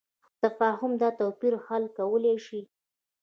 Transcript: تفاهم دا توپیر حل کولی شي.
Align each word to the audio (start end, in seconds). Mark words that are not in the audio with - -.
تفاهم 0.41 0.91
دا 1.01 1.09
توپیر 1.19 1.53
حل 1.65 1.83
کولی 1.97 2.35
شي. 2.45 2.61